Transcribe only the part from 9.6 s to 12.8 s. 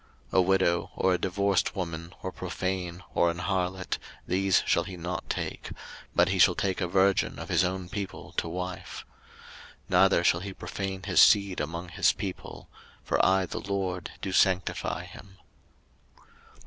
03:021:015 Neither shall he profane his seed among his people: